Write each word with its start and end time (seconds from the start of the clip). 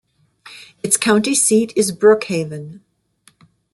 Its 0.81 0.97
county 0.97 1.35
seat 1.35 1.71
is 1.75 1.91
Brookhaven. 1.91 2.79